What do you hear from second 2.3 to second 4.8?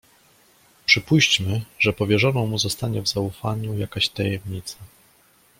mu zostanie w zaufaniu jakaś tajemnica."